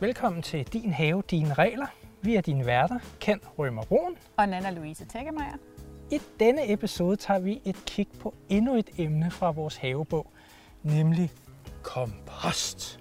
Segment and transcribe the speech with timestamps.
[0.00, 1.86] Velkommen til Din Have, Dine Regler.
[2.22, 4.16] Vi er dine værter, Ken Rømer Broen.
[4.36, 5.56] Og Nana Louise Tækkemeyer.
[6.12, 10.26] I denne episode tager vi et kig på endnu et emne fra vores havebog,
[10.82, 11.30] nemlig
[11.82, 13.00] kompost.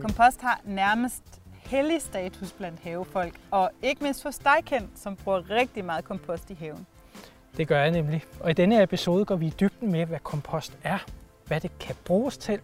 [0.00, 5.50] Kompost har nærmest hellig status blandt havefolk, og ikke mindst hos dig, Ken, som bruger
[5.50, 6.86] rigtig meget kompost i haven.
[7.56, 8.24] Det gør jeg nemlig.
[8.40, 10.98] Og i denne episode går vi i dybden med, hvad kompost er,
[11.46, 12.60] hvad det kan bruges til,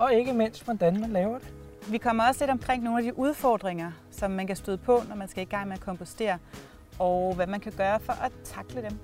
[0.00, 1.48] og ikke mindst, hvordan man laver det.
[1.90, 5.16] Vi kommer også lidt omkring nogle af de udfordringer, som man kan støde på, når
[5.16, 6.38] man skal i gang med at kompostere,
[6.98, 8.98] og hvad man kan gøre for at takle dem.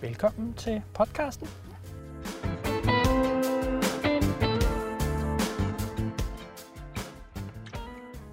[0.00, 1.48] Velkommen til podcasten.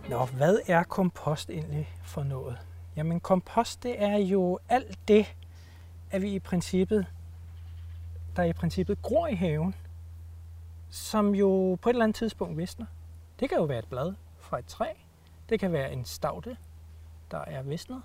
[0.09, 2.57] Nå, hvad er kompost egentlig for noget?
[2.95, 5.35] Jamen kompost, det er jo alt det,
[6.11, 7.05] at vi i princippet,
[8.35, 9.75] der i princippet gror i haven,
[10.89, 12.85] som jo på et eller andet tidspunkt visner.
[13.39, 14.85] Det kan jo være et blad fra et træ.
[15.49, 16.57] Det kan være en stavte,
[17.31, 18.01] der er visnet.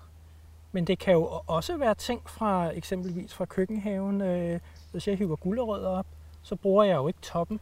[0.71, 4.21] Men det kan jo også være ting fra eksempelvis fra køkkenhaven.
[4.21, 4.59] Øh,
[4.91, 6.05] hvis jeg hiver gulerødder op,
[6.41, 7.59] så bruger jeg jo ikke toppen.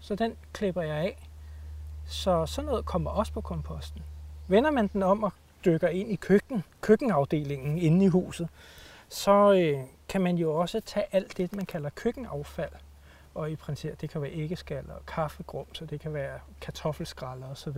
[0.00, 1.28] Så den klipper jeg af.
[2.06, 4.02] Så sådan noget kommer også på komposten.
[4.48, 5.32] Vender man den om og
[5.64, 8.48] dykker ind i køkken, køkkenafdelingen inde i huset,
[9.08, 12.72] så øh, kan man jo også tage alt det, man kalder køkkenaffald.
[13.38, 17.76] Og i princippet, det kan være æggeskaller og kaffegrum, så det kan være kartoffelskralder osv.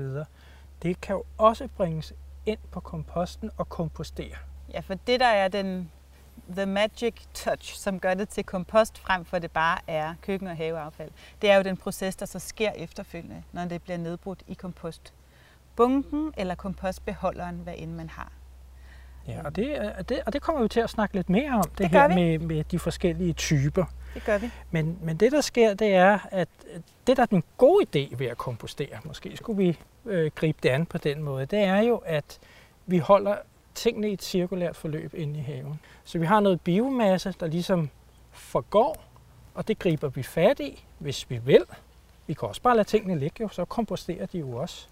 [0.83, 2.13] Det kan jo også bringes
[2.47, 4.37] ind på komposten og kompostere.
[4.73, 5.91] Ja, for det der er den
[6.57, 10.57] the magic touch, som gør det til kompost, frem for det bare er køkken- og
[10.57, 11.11] haveaffald.
[11.43, 15.13] Det er jo den proces, der så sker efterfølgende, når det bliver nedbrudt i kompost.
[15.77, 18.33] Bunken eller kompostbeholderen, hvad end man har.
[19.29, 21.79] Ja, og det, det, og det kommer vi til at snakke lidt mere om, det,
[21.79, 23.85] Det her med, med de forskellige typer.
[24.15, 24.51] Det gør vi.
[24.71, 26.49] Men, men det, der sker, det er, at
[27.07, 30.69] det, der er den gode idé ved at kompostere, måske skulle vi øh, gribe det
[30.69, 32.39] an på den måde, det er jo, at
[32.87, 33.37] vi holder
[33.75, 35.81] tingene i et cirkulært forløb inde i haven.
[36.05, 37.91] Så vi har noget biomasse, der ligesom
[38.33, 39.05] forgår,
[39.55, 41.65] og det griber vi fat i, hvis vi vil.
[42.27, 44.87] Vi kan også bare lade tingene ligge, jo, så komposterer de jo også.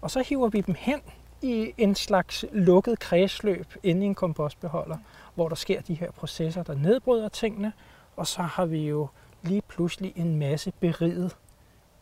[0.00, 1.00] Og så hiver vi dem hen
[1.42, 4.96] i en slags lukket kredsløb inde i en kompostbeholder,
[5.34, 7.72] hvor der sker de her processer, der nedbryder tingene,
[8.16, 9.08] og så har vi jo
[9.42, 11.36] lige pludselig en masse beriget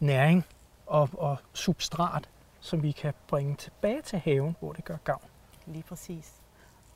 [0.01, 0.45] næring
[0.87, 2.29] og, og substrat,
[2.61, 5.23] som vi kan bringe tilbage til haven, hvor det gør gavn.
[5.67, 6.33] Lige præcis.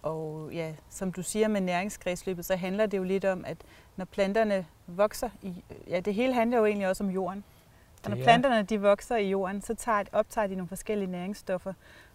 [0.03, 3.57] Og ja, som du siger med næringskredsløbet, så handler det jo lidt om, at
[3.97, 5.65] når planterne vokser i...
[5.89, 7.45] Ja, det hele handler jo egentlig også om jorden.
[8.05, 11.73] Og når er- planterne de vokser i jorden, så tager, optager de nogle forskellige næringsstoffer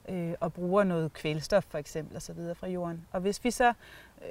[0.09, 3.05] øh, og bruger noget kvælstof for eksempel og så videre fra jorden.
[3.11, 4.29] Og hvis vi så øh,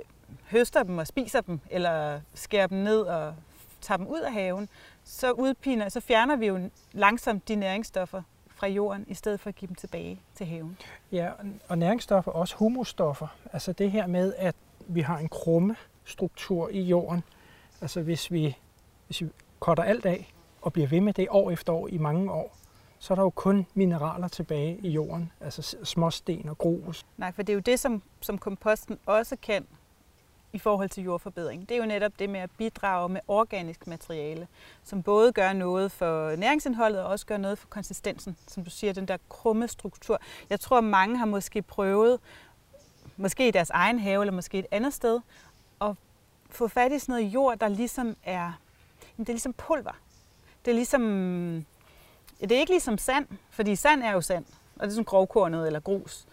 [0.50, 3.34] høster dem og spiser dem, eller skærer dem ned og
[3.80, 4.68] tager dem ud af haven,
[5.04, 9.54] så udpiner, så fjerner vi jo langsomt de næringsstoffer fra jorden, i stedet for at
[9.54, 10.78] give dem tilbage til haven.
[11.12, 11.30] Ja,
[11.68, 13.26] og næringsstoffer, også humusstoffer.
[13.52, 14.54] Altså det her med, at
[14.86, 17.22] vi har en krumme struktur i jorden.
[17.80, 18.56] Altså hvis vi,
[19.06, 19.28] hvis vi
[19.60, 20.32] korter alt af
[20.62, 22.56] og bliver ved med det år efter år i mange år,
[22.98, 27.06] så er der jo kun mineraler tilbage i jorden, altså småsten og grus.
[27.16, 29.66] Nej, for det er jo det, som, som komposten også kan
[30.52, 31.68] i forhold til jordforbedring.
[31.68, 34.48] Det er jo netop det med at bidrage med organisk materiale,
[34.84, 38.92] som både gør noget for næringsindholdet og også gør noget for konsistensen, som du siger,
[38.92, 40.20] den der krumme struktur.
[40.50, 42.20] Jeg tror, mange har måske prøvet,
[43.16, 45.20] måske i deres egen have eller måske et andet sted,
[45.80, 45.94] at
[46.50, 48.52] få fat i sådan noget jord, der ligesom er,
[49.16, 49.98] det er ligesom pulver.
[50.64, 51.02] Det er ligesom,
[52.40, 54.44] det er ikke ligesom sand, fordi sand er jo sand,
[54.76, 56.26] og det er sådan grovkornet eller grus.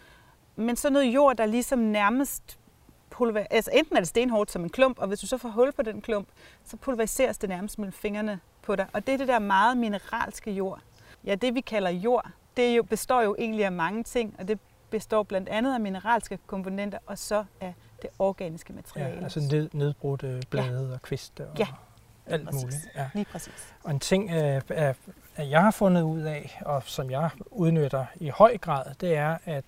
[0.56, 2.60] Men sådan noget jord, der ligesom nærmest
[3.09, 5.72] pulver, altså enten er det stenhårdt som en klump, og hvis du så får hul
[5.72, 6.28] på den klump,
[6.66, 8.85] så pulveriseres det nærmest mellem fingrene på dig.
[8.94, 10.79] Og det er det der meget mineralske jord.
[11.25, 14.47] Ja, det vi kalder jord, det er jo, består jo egentlig af mange ting, og
[14.47, 14.59] det
[14.90, 19.15] består blandt andet af mineralske komponenter, og så af det organiske materiale.
[19.18, 21.68] Ja, altså ned, nedbrudte blade og kviste og Ja,
[22.25, 22.63] alt præcis.
[22.63, 22.88] muligt.
[22.95, 23.10] Ja.
[23.13, 23.74] Lige præcis.
[23.83, 24.94] Og en ting, øh, øh,
[25.39, 29.38] øh, jeg har fundet ud af, og som jeg udnytter i høj grad, det er,
[29.45, 29.63] at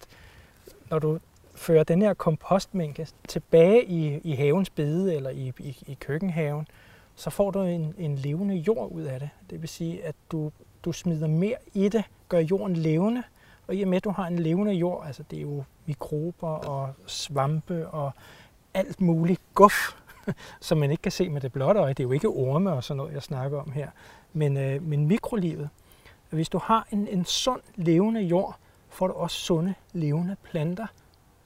[0.90, 1.20] når du
[1.60, 6.68] fører den her kompostmængde tilbage i, i havens bede eller i, i, i køkkenhaven,
[7.16, 9.30] så får du en, en levende jord ud af det.
[9.50, 10.52] Det vil sige, at du,
[10.86, 13.24] du smider mere i det, gør jorden levende,
[13.68, 16.48] og i og med, at du har en levende jord, altså det er jo mikrober
[16.48, 18.12] og svampe og
[18.74, 19.94] alt muligt guf,
[20.62, 21.94] som man ikke kan se med det blotte øje.
[21.94, 23.90] Det er jo ikke orme og sådan noget, jeg snakker om her.
[24.34, 25.70] Men, øh, men mikrolivet.
[26.30, 28.58] Hvis du har en, en sund, levende jord,
[28.90, 30.88] får du også sunde, levende planter,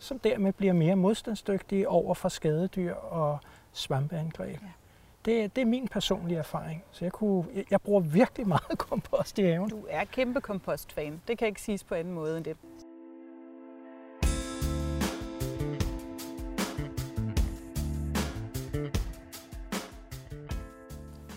[0.03, 3.39] som dermed bliver mere modstandsdygtige over for skadedyr og
[3.71, 4.61] svampeangreb.
[4.61, 4.67] Ja.
[5.25, 6.83] Det, det er min personlige erfaring.
[6.91, 9.69] Så jeg, kunne, jeg, jeg bruger virkelig meget kompost i haven.
[9.69, 11.21] Du er kæmpe kompostfan.
[11.27, 12.57] Det kan ikke siges på anden måde end det.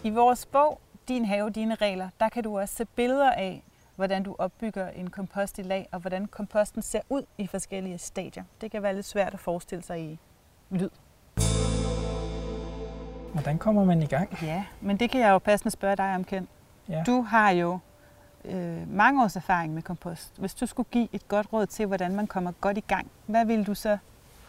[0.04, 3.62] I vores bog, Din have, dine regler, der kan du også se billeder af,
[3.96, 8.44] hvordan du opbygger en kompost i lag, og hvordan komposten ser ud i forskellige stadier.
[8.60, 10.18] Det kan være lidt svært at forestille sig i
[10.70, 10.90] lyd.
[13.32, 14.38] Hvordan kommer man i gang?
[14.42, 16.48] Ja, men det kan jeg jo passende spørge dig om, Ken.
[16.88, 17.02] Ja.
[17.06, 17.78] Du har jo
[18.44, 20.32] øh, mange års erfaring med kompost.
[20.38, 23.46] Hvis du skulle give et godt råd til, hvordan man kommer godt i gang, hvad
[23.46, 23.98] vil du så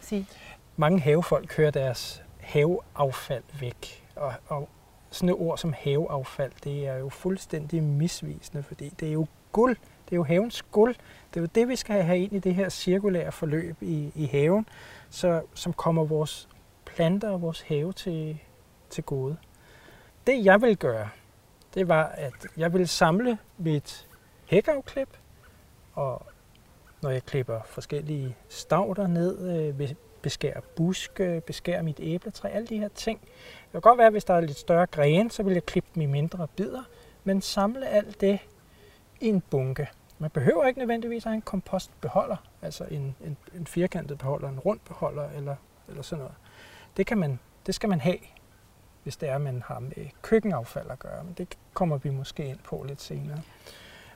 [0.00, 0.26] sige?
[0.76, 4.68] Mange havefolk kører deres haveaffald væk, og, og
[5.10, 9.76] sådan et ord som haveaffald, det er jo fuldstændig misvisende, fordi det er jo guld.
[10.04, 10.94] Det er jo havens guld.
[11.34, 14.26] Det er jo det, vi skal have ind i det her cirkulære forløb i, i
[14.26, 14.66] haven,
[15.10, 16.48] så, som kommer vores
[16.84, 18.38] planter og vores have til,
[18.90, 19.36] til gode.
[20.26, 21.08] Det jeg vil gøre,
[21.74, 24.06] det var, at jeg vil samle mit
[24.46, 25.08] hækafklip,
[25.94, 26.22] og
[27.02, 29.48] når jeg klipper forskellige stavter ned,
[29.80, 33.20] øh, beskærer buske, øh, beskærer mit æbletræ, alle de her ting.
[33.20, 35.90] Det kan godt være, at hvis der er lidt større grene, så vil jeg klippe
[35.94, 36.82] dem i mindre bidder,
[37.24, 38.38] men samle alt det
[39.20, 39.88] en bunke.
[40.18, 44.80] Man behøver ikke nødvendigvis have en kompostbeholder, altså en, en, en firkantet beholder, en rund
[44.84, 45.56] beholder eller,
[45.88, 46.34] eller sådan noget.
[46.96, 48.18] Det, kan man, det skal man have,
[49.02, 51.24] hvis det er, at man har med køkkenaffald at gøre.
[51.24, 53.40] Men det kommer vi måske ind på lidt senere.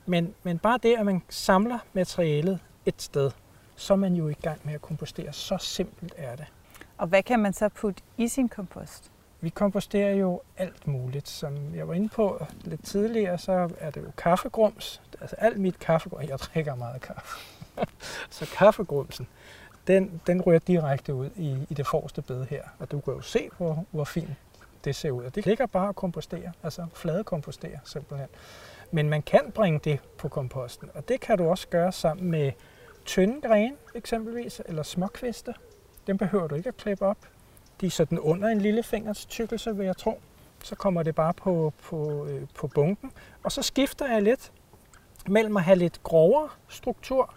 [0.06, 3.30] Men, men bare det, at man samler materialet et sted,
[3.76, 5.32] så er man jo i gang med at kompostere.
[5.32, 6.46] Så simpelt er det.
[6.98, 9.10] Og hvad kan man så putte i sin kompost?
[9.42, 11.28] Vi komposterer jo alt muligt.
[11.28, 15.02] Som jeg var inde på lidt tidligere, så er det jo kaffegrums.
[15.20, 16.28] Altså alt mit kaffegrums.
[16.28, 17.36] Jeg drikker meget kaffe.
[18.30, 19.28] så kaffegrumsen,
[19.86, 22.62] den, den rører direkte ud i, i det forreste bed her.
[22.78, 24.30] Og du kan jo se, hvor, hvor fint
[24.84, 25.24] det ser ud.
[25.24, 28.28] Og det ligger bare at kompostere, altså flade kompostere simpelthen.
[28.90, 32.52] Men man kan bringe det på komposten, og det kan du også gøre sammen med
[33.04, 35.54] tynde grene eksempelvis, eller småkviste.
[36.06, 37.18] Dem behøver du ikke at klippe op.
[37.82, 40.20] De er sådan under en lille fingers tykkelse, vil jeg tro.
[40.64, 43.12] Så kommer det bare på, på, øh, på bunken.
[43.42, 44.52] Og så skifter jeg lidt
[45.28, 47.34] mellem at have lidt grovere struktur,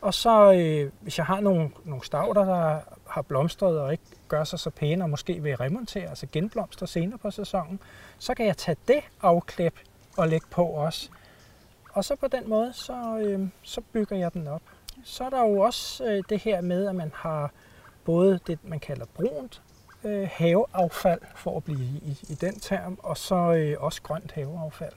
[0.00, 4.44] og så øh, hvis jeg har nogle, nogle stavter, der har blomstret og ikke gør
[4.44, 7.80] sig så pæne, og måske vil remontere, altså genblomstre senere på sæsonen,
[8.18, 9.74] så kan jeg tage det afklip
[10.16, 11.10] og lægge på også.
[11.92, 14.62] Og så på den måde, så, øh, så bygger jeg den op.
[15.04, 17.50] Så er der jo også øh, det her med, at man har
[18.04, 19.62] både det, man kalder brunt
[20.04, 24.92] øh, haveaffald, for at blive i, i den term, og så øh, også grønt haveaffald.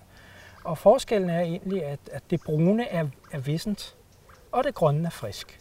[0.64, 3.96] Og forskellen er egentlig, at, at det brune er, er vissent,
[4.52, 5.60] og det grønne er frisk.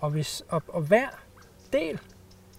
[0.00, 1.08] Og, hvis, og, og hver
[1.72, 2.00] del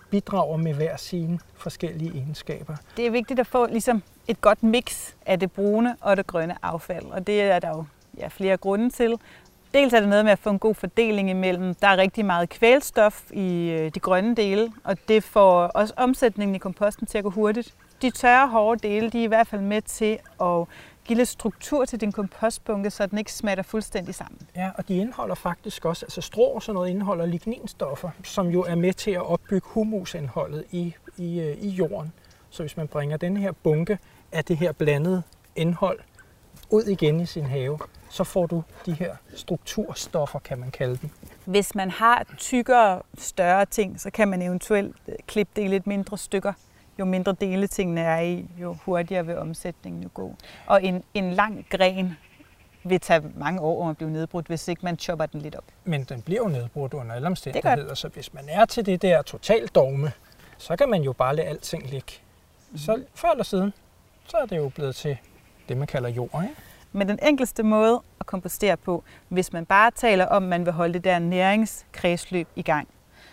[0.10, 2.76] bidrager med hver sine forskellige egenskaber.
[2.98, 6.56] Det er vigtigt at få ligesom et godt mix af det brune og det grønne
[6.62, 7.86] affald, og det er der jo
[8.18, 9.18] ja, flere grunde til.
[9.74, 11.76] Dels er det noget med at få en god fordeling imellem.
[11.76, 16.56] Der er rigtig meget kvælstof i øh, de grønne dele, og det får også omsætningen
[16.56, 17.74] i komposten til at gå hurtigt.
[18.02, 20.66] De tørre, hårde dele, de er i hvert fald med til at
[21.06, 24.42] give lidt struktur til din kompostbunke, så den ikke smatter fuldstændig sammen.
[24.56, 28.62] Ja, og de indeholder faktisk også, altså strå og sådan noget indeholder ligninstoffer, som jo
[28.64, 32.14] er med til at opbygge humusindholdet i, i, øh, i jorden.
[32.50, 34.00] Så hvis man bringer den her bunke
[34.32, 35.24] af det her blandede
[35.56, 36.00] indhold
[36.70, 41.10] ud igen i sin have, så får du de her strukturstoffer, kan man kalde dem.
[41.46, 45.88] Hvis man har tykkere, større ting, så kan man eventuelt øh, klippe det i lidt
[45.88, 46.54] mindre stykker.
[47.00, 50.36] Jo mindre dele tingene er i, jo hurtigere vil omsætningen jo gå.
[50.66, 52.18] Og en, en lang gren
[52.84, 55.64] vil tage mange år om at blive nedbrudt, hvis ikke man chopper den lidt op.
[55.84, 59.22] Men den bliver jo nedbrudt under alle omstændigheder, så hvis man er til det der
[59.22, 60.12] totalt dogme,
[60.58, 62.14] så kan man jo bare lade alting ligge.
[62.78, 63.06] Så mhm.
[63.16, 63.74] før eller siden,
[64.26, 65.18] så er det jo blevet til
[65.70, 66.44] det, man kalder jord.
[66.44, 66.56] Ikke?
[66.98, 70.74] Men den enkleste måde at kompostere på, hvis man bare taler om, at man vil
[70.74, 72.88] holde det der næringskredsløb i gang,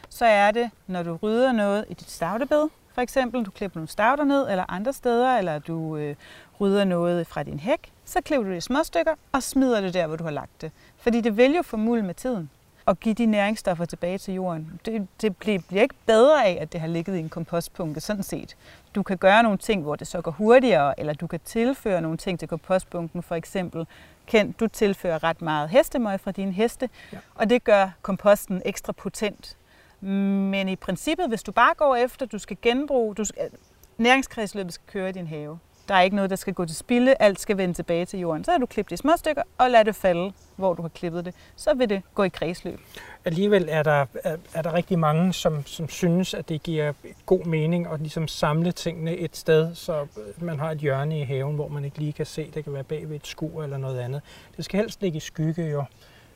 [0.09, 3.89] så er det, når du rydder noget i dit stavtebed, for eksempel, du klipper nogle
[3.89, 6.17] stavter ned eller andre steder, eller du øh,
[6.61, 9.95] rydder noget fra din hæk, så klipper du det i små stykker og smider det
[9.95, 10.73] der, hvor du har lagt det.
[10.97, 12.51] Fordi det vil jo få muld med tiden
[12.87, 14.81] og give de næringsstoffer tilbage til jorden.
[14.85, 18.57] Det, det bliver ikke bedre af, at det har ligget i en kompostbunke, sådan set.
[18.95, 22.17] Du kan gøre nogle ting, hvor det så går hurtigere, eller du kan tilføre nogle
[22.17, 23.23] ting til kompostbunken.
[23.23, 23.87] For eksempel,
[24.27, 27.19] kendt, du tilfører ret meget hestemøg fra dine heste, ja.
[27.35, 29.57] og det gør komposten ekstra potent.
[30.01, 33.51] Men i princippet, hvis du bare går efter, du skal genbruge, du skal,
[33.99, 35.59] næringskredsløbet skal køre i din have.
[35.89, 37.15] Der er ikke noget, der skal gå til spilde.
[37.21, 38.45] Alt skal vende tilbage til jorden.
[38.45, 40.89] Så har du klippet det i små stykker og lad det falde, hvor du har
[40.89, 41.35] klippet det.
[41.57, 42.81] Så vil det gå i kredsløb.
[43.25, 46.93] Alligevel er der, er, er der rigtig mange, som, som synes, at det giver
[47.27, 50.07] god mening at ligesom samle tingene et sted, så
[50.39, 52.51] man har et hjørne i haven, hvor man ikke lige kan se.
[52.55, 54.23] Det kan være bag ved et skur eller noget andet.
[54.57, 55.85] Det skal helst ligge i skygge jo,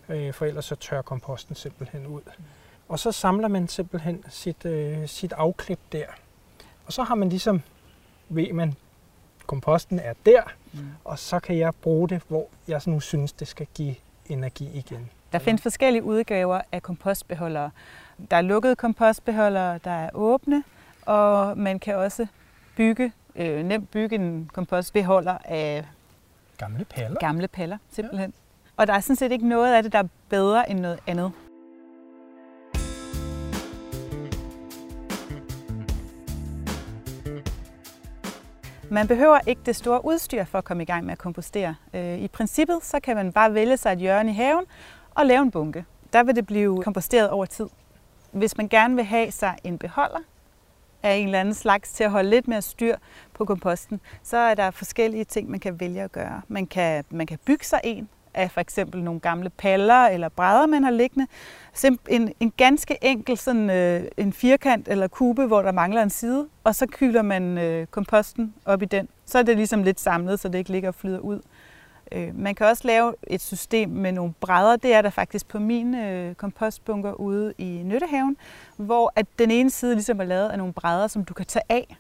[0.09, 2.21] øh, for ellers så tør komposten simpelthen ud.
[2.89, 6.07] Og så samler man simpelthen sit, øh, sit afklip der.
[6.87, 7.63] Og så har man ligesom,
[8.29, 8.75] ved man,
[9.49, 10.79] komposten er der, mm.
[11.05, 13.95] og så kan jeg bruge det, hvor jeg nu synes, det skal give
[14.27, 15.11] energi igen.
[15.33, 17.71] Der findes forskellige udgaver af kompostbeholdere.
[18.31, 20.65] Der er lukkede kompostbeholdere, der er åbne,
[21.03, 22.27] og man kan også
[22.77, 25.85] bygge, øh, nemt bygge en kompostbeholder af
[26.59, 27.19] gamle paller.
[27.21, 28.31] Gamle paller, simpelthen.
[28.31, 28.73] Ja.
[28.77, 31.33] Og der er sådan set ikke noget af det, der er bedre end noget andet.
[38.91, 41.75] Man behøver ikke det store udstyr for at komme i gang med at kompostere.
[41.95, 44.65] Øh, I princippet så kan man bare vælge sig et hjørne i haven
[45.11, 45.85] og lave en bunke.
[46.13, 47.67] Der vil det blive komposteret over tid.
[48.33, 50.19] Hvis man gerne vil have sig en beholder
[51.03, 52.97] af en eller anden slags til at holde lidt mere styr
[53.35, 56.43] på komposten, så er der forskellige ting, man kan vælge at gøre.
[56.49, 60.67] Man kan, man kan bygge sig en, af for eksempel nogle gamle paller eller brædder,
[60.67, 61.27] man har liggende.
[62.09, 66.49] En, en ganske enkel sådan, øh, en firkant eller kube, hvor der mangler en side,
[66.65, 69.09] og så kylder man øh, komposten op i den.
[69.27, 71.41] Så er det ligesom lidt samlet, så det ikke ligger og flyder ud.
[72.13, 74.77] Øh, man kan også lave et system med nogle brædder.
[74.77, 78.37] Det er der faktisk på mine øh, kompostbunker ude i Nyttehaven,
[78.77, 81.63] hvor at den ene side ligesom er lavet af nogle brædder, som du kan tage
[81.69, 81.97] af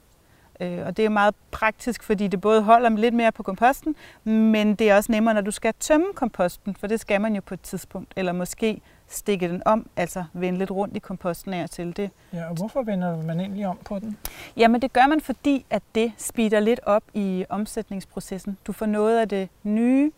[0.60, 4.90] og det er meget praktisk, fordi det både holder lidt mere på komposten, men det
[4.90, 7.60] er også nemmere, når du skal tømme komposten, for det skal man jo på et
[7.60, 12.10] tidspunkt, eller måske stikke den om, altså vende lidt rundt i komposten af til det.
[12.32, 14.16] Ja, og hvorfor vender man egentlig om på den?
[14.56, 18.58] Jamen det gør man, fordi at det speeder lidt op i omsætningsprocessen.
[18.66, 20.12] Du får noget af det nye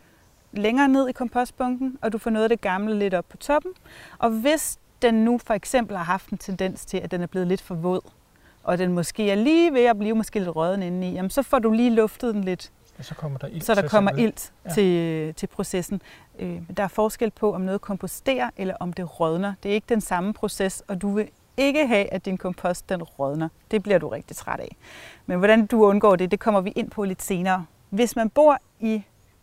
[0.53, 3.73] længere ned i kompostbunken, og du får noget af det gamle lidt op på toppen.
[4.19, 7.49] Og hvis den nu for eksempel har haft en tendens til, at den er blevet
[7.49, 8.01] lidt for våd,
[8.63, 11.59] og den måske er lige ved at blive måske lidt rødden indeni, jamen så får
[11.59, 12.73] du lige luftet den lidt.
[12.99, 14.71] Og så kommer der ilt Så der kommer ilt ja.
[14.71, 16.03] til, til processen.
[16.39, 19.55] Øh, der er forskel på, om noget komposterer, eller om det rådner.
[19.63, 23.03] Det er ikke den samme proces, og du vil ikke have, at din kompost den
[23.03, 23.49] rådner.
[23.71, 24.77] Det bliver du rigtig træt af.
[25.27, 27.67] Men hvordan du undgår det, det kommer vi ind på lidt senere.
[27.91, 29.03] Hvis man bor i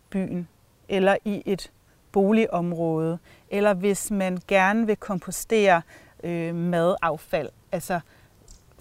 [0.09, 0.47] byen,
[0.89, 1.71] eller i et
[2.11, 3.19] boligområde,
[3.49, 5.81] eller hvis man gerne vil kompostere
[6.23, 7.99] øh, madaffald, altså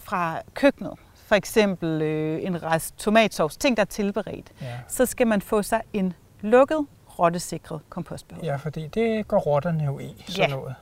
[0.06, 4.78] fra køkkenet, for eksempel øh, en rest tomatsovs, ting der er tilberedt, ja.
[4.88, 6.86] så skal man få sig en lukket,
[7.18, 8.50] rottesikret kompostbeholder.
[8.50, 10.56] Ja, fordi det går rotterne jo i, sådan ja.
[10.56, 10.74] noget.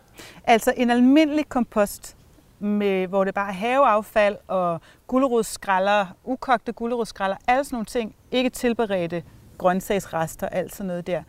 [0.44, 2.16] Altså en almindelig kompost,
[2.58, 8.50] med, hvor det bare er haveaffald og gulerodsskralder, ukogte gulerodsskralder, alle sådan nogle ting, ikke
[8.50, 9.22] tilberedte
[9.58, 11.22] grøntsagsrester, alt sådan noget der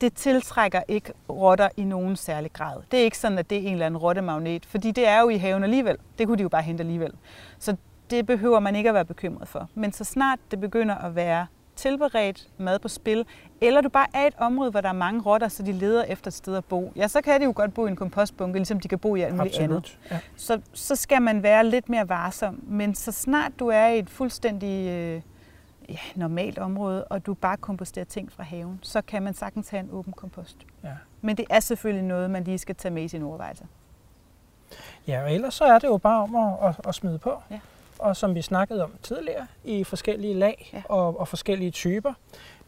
[0.00, 2.76] det tiltrækker ikke rotter i nogen særlig grad.
[2.90, 5.28] Det er ikke sådan, at det er en eller anden rottemagnet, fordi det er jo
[5.28, 5.96] i haven alligevel.
[6.18, 7.12] Det kunne de jo bare hente alligevel.
[7.58, 7.76] Så
[8.10, 9.68] det behøver man ikke at være bekymret for.
[9.74, 13.26] Men så snart det begynder at være tilberedt mad på spil,
[13.60, 16.28] eller du bare er et område, hvor der er mange rotter, så de leder efter
[16.28, 18.80] et sted at bo, ja, så kan de jo godt bo i en kompostbunke, ligesom
[18.80, 19.98] de kan bo i alt muligt andet.
[20.10, 20.18] Ja.
[20.36, 22.60] Så, så skal man være lidt mere varsom.
[22.66, 25.22] Men så snart du er i et fuldstændig øh,
[25.90, 29.80] ja, normalt område, og du bare komposterer ting fra haven, så kan man sagtens have
[29.80, 30.56] en åben kompost.
[30.84, 30.92] Ja.
[31.20, 33.66] Men det er selvfølgelig noget, man lige skal tage med i sin overvejelse.
[35.06, 37.42] Ja, og ellers så er det jo bare om at, at, at smide på.
[37.50, 37.60] Ja.
[37.98, 40.82] Og som vi snakkede om tidligere, i forskellige lag ja.
[40.88, 42.12] og, og forskellige typer.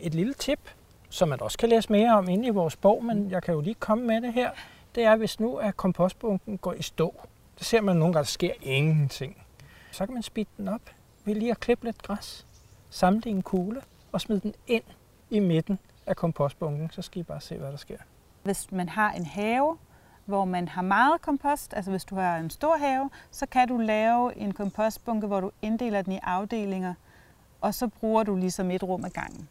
[0.00, 0.70] Et lille tip,
[1.08, 3.30] som man også kan læse mere om inde i vores bog, men mm.
[3.30, 4.50] jeg kan jo lige komme med det her,
[4.94, 7.26] det er, hvis nu at kompostbunken går i stå.
[7.56, 9.44] Så ser man nogle gange, der sker ingenting.
[9.92, 10.80] Så kan man speede den op
[11.24, 12.46] ved lige at klippe lidt græs
[12.92, 13.82] samle en kugle
[14.12, 14.82] og smide den ind
[15.30, 17.96] i midten af kompostbunken, så skal I bare se, hvad der sker.
[18.42, 19.76] Hvis man har en have,
[20.24, 23.78] hvor man har meget kompost, altså hvis du har en stor have, så kan du
[23.78, 26.94] lave en kompostbunke, hvor du inddeler den i afdelinger,
[27.60, 29.48] og så bruger du ligesom et rum ad gangen.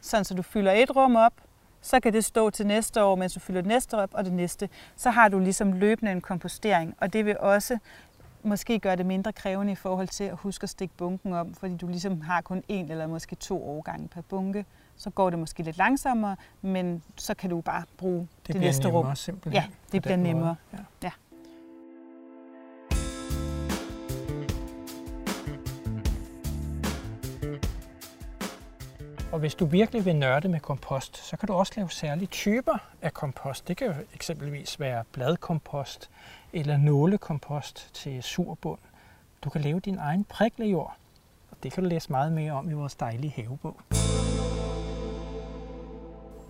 [0.00, 1.32] Sådan så du fylder et rum op,
[1.80, 4.32] så kan det stå til næste år, mens du fylder det næste op og det
[4.32, 4.68] næste.
[4.96, 7.78] Så har du ligesom løbende en kompostering, og det vil også
[8.48, 11.76] måske gøre det mindre krævende i forhold til at huske at stikke bunken om, fordi
[11.76, 14.64] du ligesom har kun en eller måske to årgange per bunke.
[14.96, 18.84] Så går det måske lidt langsommere, men så kan du bare bruge det, det næste
[18.84, 19.16] nemmere, rum.
[19.16, 20.56] Simpelthen, ja, det bliver nemmere.
[20.72, 20.78] Ja.
[21.02, 21.10] ja.
[29.32, 32.78] Og hvis du virkelig vil nørde med kompost, så kan du også lave særlige typer
[33.02, 33.68] af kompost.
[33.68, 36.10] Det kan jo eksempelvis være bladkompost
[36.52, 38.78] eller nålekompost til surbund.
[39.44, 40.96] Du kan lave din egen priklejord.
[41.50, 43.76] Og det kan du læse meget mere om i vores dejlige havebog.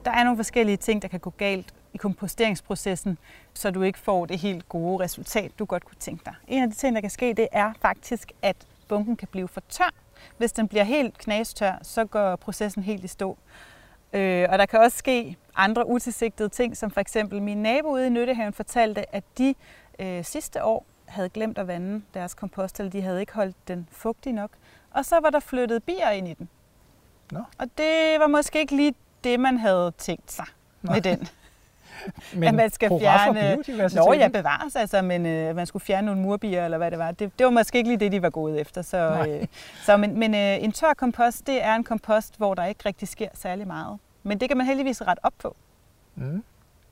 [0.04, 3.18] Der er nogle forskellige ting, der kan gå galt i komposteringsprocessen,
[3.54, 6.34] så du ikke får det helt gode resultat, du godt kunne tænke dig.
[6.48, 8.56] En af de ting, der kan ske, det er faktisk, at
[8.88, 9.94] bunken kan blive for tør.
[10.36, 13.38] Hvis den bliver helt knastør, så går processen helt i stå.
[14.12, 18.06] Øh, og der kan også ske andre utilsigtede ting, som for eksempel min nabo ude
[18.06, 19.54] i Nyttehaven fortalte, at de
[19.98, 23.88] øh, sidste år havde glemt at vande deres kompost, eller de havde ikke holdt den
[23.92, 24.50] fugtig nok.
[24.90, 26.48] Og så var der flyttet bier ind i den.
[27.32, 27.40] Nå.
[27.58, 30.46] Og det var måske ikke lige det, man havde tænkt sig
[30.82, 30.92] Nå.
[30.92, 31.28] med den.
[32.34, 33.56] Men at man skal fjerne...
[33.94, 37.10] Nå ja, bevares altså, men øh, man skulle fjerne nogle murbier, eller hvad det var.
[37.10, 38.82] Det, det var måske ikke lige det, de var gået efter.
[38.82, 39.30] Så, Nej.
[39.30, 39.46] øh,
[39.84, 43.08] så, men men øh, en tør kompost, det er en kompost, hvor der ikke rigtig
[43.08, 43.98] sker særlig meget.
[44.22, 45.56] Men det kan man heldigvis rette op på.
[46.14, 46.44] Mm.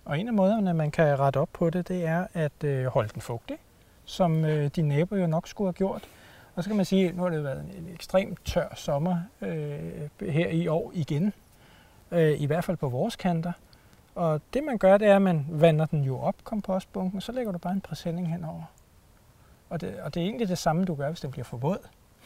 [0.06, 3.08] Og en af måderne, man kan rette op på det, det er at øh, holde
[3.14, 3.56] den fugtig,
[4.04, 6.08] som øh, din nabo jo nok skulle have gjort.
[6.54, 9.18] Og så kan man sige, at nu har det været en, en ekstremt tør sommer
[9.40, 11.32] øh, her i år igen,
[12.10, 13.52] øh, i hvert fald på vores kanter.
[14.14, 17.32] Og det man gør, det er, at man vander den jo op, kompostbunken, og så
[17.32, 18.62] lægger du bare en præsending henover.
[19.70, 21.78] Og det, og det er egentlig det samme, du gør, hvis den bliver for våd.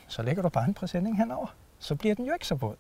[0.09, 1.55] Så lægger du bare en præsending henover.
[1.79, 2.77] Så bliver den jo ikke så våd.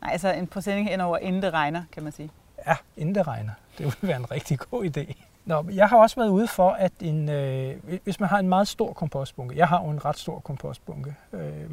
[0.00, 2.30] Nej, altså en præsending henover, inden det regner, kan man sige.
[2.68, 3.52] Ja, inden det regner.
[3.78, 5.14] Det ville være en rigtig god idé.
[5.44, 8.68] Nå, jeg har også været ude for, at en, øh, hvis man har en meget
[8.68, 11.70] stor kompostbunke, jeg har jo en ret stor kompostbunke, øh,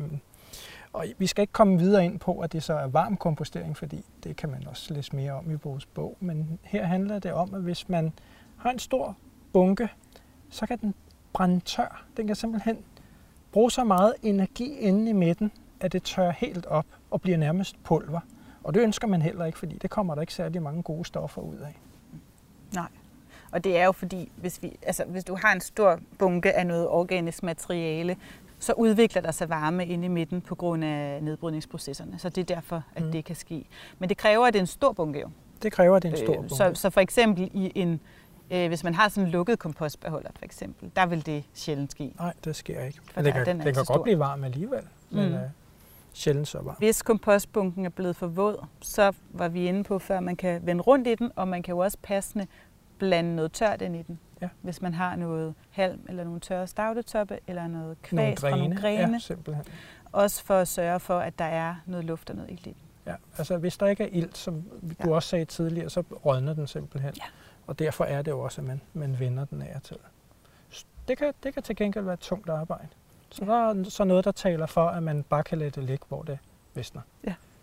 [0.93, 4.05] og vi skal ikke komme videre ind på, at det så er varm kompostering, fordi
[4.23, 6.17] det kan man også læse mere om i vores bog.
[6.19, 8.13] Men her handler det om, at hvis man
[8.57, 9.17] har en stor
[9.53, 9.89] bunke,
[10.49, 10.93] så kan den
[11.33, 12.05] brænde tør.
[12.17, 12.77] Den kan simpelthen
[13.51, 17.83] bruge så meget energi inde i midten, at det tør helt op og bliver nærmest
[17.83, 18.19] pulver.
[18.65, 21.41] Og det ønsker man heller ikke, fordi det kommer der ikke særlig mange gode stoffer
[21.41, 21.75] ud af.
[22.73, 22.87] Nej.
[23.51, 26.67] Og det er jo fordi, hvis, vi, altså, hvis du har en stor bunke af
[26.67, 28.17] noget organisk materiale,
[28.59, 32.19] så udvikler der sig varme inde i midten på grund af nedbrydningsprocesserne.
[32.19, 33.11] Så det er derfor, at Mm.
[33.11, 33.65] det kan ske.
[33.99, 35.29] Men det kræver, at det er en stor bunke jo.
[35.63, 36.55] Det kræver, at det er en stor Øh, bunke.
[36.55, 37.99] Så, så for eksempel i en,
[38.51, 42.11] øh, hvis man har sådan en lukket kompostbeholder for eksempel, der vil det sjældent ske.
[42.19, 42.99] Nej, det sker ikke.
[43.03, 44.03] For Men det der- kan, den det kan godt stor.
[44.03, 45.35] blive varm alligevel, men Mm.
[45.35, 45.41] øh,
[46.15, 46.75] sjældent så varm.
[46.77, 50.81] Hvis kompostbunken er blevet for våd, så var vi inde på før, man kan vende
[50.81, 52.47] rundt i den, og man kan jo også passende
[52.97, 54.19] blande noget tørt ind i den.
[54.41, 54.49] Ja.
[54.61, 58.75] Hvis man har noget halm, eller nogle tørre stavletoppe, eller noget kvæs Nogle fra nogle
[58.75, 59.13] grene.
[59.13, 59.65] Ja, simpelthen.
[60.11, 62.75] Også for at sørge for, at der er noget luft og noget ild i den.
[63.07, 64.63] Ja, altså hvis der ikke er ilt, som
[65.03, 65.15] du Ja.
[65.15, 67.13] også sagde tidligere, så rådner den simpelthen.
[67.15, 67.23] Ja.
[67.67, 69.97] Og derfor er det jo også, at man, man vender den af og til.
[71.07, 72.87] Det kan, det kan til gengæld være et tungt arbejde.
[73.29, 76.05] Så der er så noget, der taler for, at man bare kan lade det ligge,
[76.07, 76.39] hvor det
[76.73, 77.01] visner.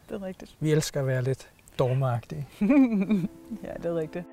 [0.08, 0.56] Det er rigtigt.
[0.60, 2.46] Vi elsker at være lidt dogmagtige.
[3.64, 4.24] ja, det er rigtigt.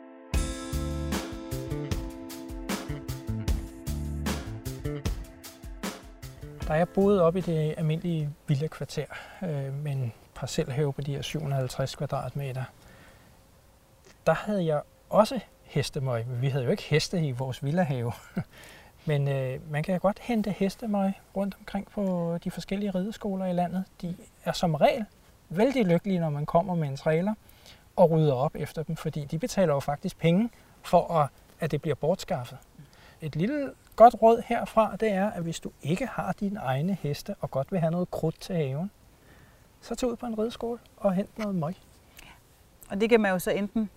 [6.68, 9.06] Da jeg boede op i det almindelige villakvarter
[9.44, 12.64] øh, med en parcelhave på de her 750 kvadratmeter,
[14.26, 16.28] der havde jeg også hestemøg.
[16.28, 18.12] Men Vi havde jo ikke heste i vores villahave.
[19.06, 23.84] Men øh, man kan godt hente hestemøg rundt omkring på de forskellige rideskoler i landet.
[24.02, 25.06] De er som regel
[25.50, 27.34] vældig lykkelige, når man kommer med en trailer
[27.96, 30.50] og rydder op efter dem, fordi de betaler jo faktisk penge
[30.82, 32.58] for, at, at det bliver bortskaffet.
[33.22, 37.36] Et lille godt råd herfra, det er, at hvis du ikke har dine egne heste
[37.40, 38.92] og godt vil have noget krudt til haven,
[39.82, 41.76] så tag ud på en rideskole og hent noget møg.
[42.90, 43.90] Og det kan man jo så enten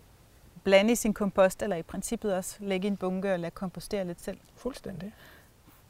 [0.65, 4.05] blande i sin kompost, eller i princippet også lægge i en bunke og lade kompostere
[4.05, 4.39] lidt selv.
[4.57, 5.13] Fuldstændig.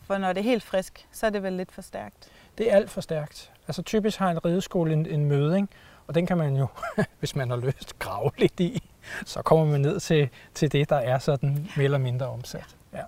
[0.02, 2.30] For når det er helt frisk, så er det vel lidt for stærkt.
[2.58, 3.52] Det er alt for stærkt.
[3.68, 5.70] Altså typisk har en rideskole en, en møding,
[6.06, 6.66] og den kan man jo,
[7.18, 8.82] hvis man har lyst, grave lidt i.
[9.26, 12.76] Så kommer man ned til, til det, der er sådan mere eller mindre omsat.
[12.92, 13.02] Ja.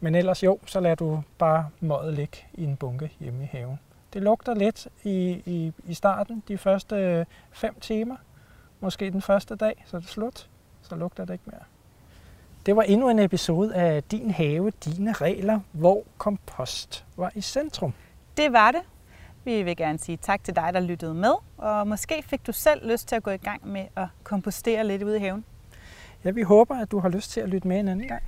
[0.00, 3.78] Men ellers jo, så lader du bare møget ligge i en bunke hjemme i haven.
[4.12, 8.16] Det lugter lidt i, i, i starten, de første fem timer.
[8.80, 10.48] Måske den første dag, så er det slut.
[10.82, 11.60] Så lugter det ikke mere.
[12.66, 17.92] Det var endnu en episode af Din Have, Dine Regler, hvor kompost var i centrum.
[18.36, 18.80] Det var det.
[19.44, 22.90] Vi vil gerne sige tak til dig, der lyttede med, og måske fik du selv
[22.90, 25.44] lyst til at gå i gang med at kompostere lidt ude i haven.
[26.24, 28.22] Ja, vi håber, at du har lyst til at lytte med en anden gang.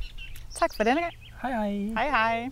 [0.51, 1.15] Tak for denne gang.
[1.43, 1.71] Hej hej.
[1.71, 2.51] Hej hej.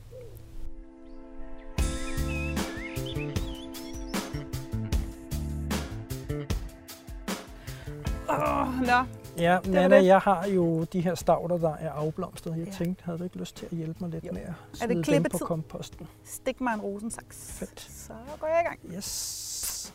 [8.29, 9.05] Oh, nå.
[9.39, 10.07] Ja, var Nana, det.
[10.07, 12.57] jeg har jo de her stavter, der er afblomstret.
[12.59, 12.73] Jeg Ja.
[12.73, 14.33] tænkte, havde du ikke lyst til at hjælpe mig lidt Jo.
[14.33, 14.43] med
[14.83, 16.09] at det smide dem på komposten?
[16.25, 17.53] Stik mig en rosensaks.
[17.59, 17.81] Fedt.
[17.81, 18.97] Så går jeg i gang.
[18.97, 19.95] Yes.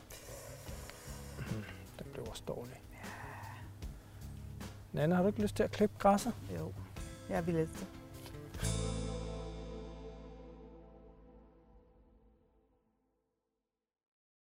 [1.99, 2.81] Den blev også dårlig.
[4.93, 6.33] Nana, har du ikke lyst til at klippe græsset?
[6.59, 6.71] Jo,
[7.29, 7.87] jeg er vildt til.